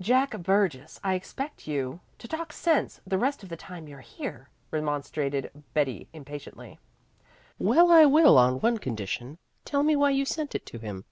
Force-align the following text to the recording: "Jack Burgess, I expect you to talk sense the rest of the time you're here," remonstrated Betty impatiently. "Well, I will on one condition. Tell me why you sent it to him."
"Jack 0.00 0.30
Burgess, 0.42 0.98
I 1.04 1.12
expect 1.12 1.66
you 1.68 2.00
to 2.20 2.26
talk 2.26 2.54
sense 2.54 3.02
the 3.06 3.18
rest 3.18 3.42
of 3.42 3.50
the 3.50 3.54
time 3.58 3.86
you're 3.86 4.00
here," 4.00 4.48
remonstrated 4.70 5.50
Betty 5.74 6.08
impatiently. 6.14 6.78
"Well, 7.58 7.90
I 7.92 8.06
will 8.06 8.38
on 8.38 8.62
one 8.62 8.78
condition. 8.78 9.36
Tell 9.66 9.82
me 9.82 9.94
why 9.94 10.08
you 10.12 10.24
sent 10.24 10.54
it 10.54 10.64
to 10.64 10.78
him." 10.78 11.04